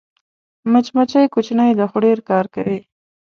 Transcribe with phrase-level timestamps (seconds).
[0.71, 2.79] مچمچۍ کوچنۍ ده خو ډېر کار کوي